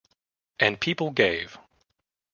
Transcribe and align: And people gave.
And 0.59 0.79
people 0.79 1.11
gave. 1.11 1.59